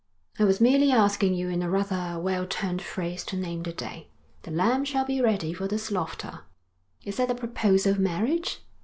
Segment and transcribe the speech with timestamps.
[0.39, 4.07] 'I was merely asking you in a rather well turned phrase to name the day.
[4.41, 6.39] The lamb shall be ready for the slaughter.'
[7.05, 8.61] 'Is that a proposal of marriage?'